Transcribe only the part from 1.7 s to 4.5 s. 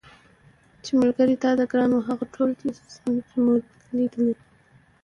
ګران وه هغه ټول دي زمولېدلي